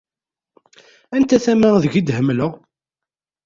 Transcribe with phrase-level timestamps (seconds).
[1.15, 2.51] Anta tama ideg d-hemmleɣ.